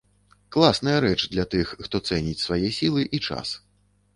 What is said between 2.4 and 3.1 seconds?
свае сілы